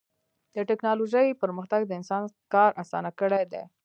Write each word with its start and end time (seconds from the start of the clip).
د 0.55 0.57
ټکنالوجۍ 0.69 1.27
پرمختګ 1.41 1.81
د 1.85 1.91
انسان 1.99 2.23
کار 2.53 2.71
اسان 2.81 3.05
کړی 3.19 3.43
دی. 3.51 3.63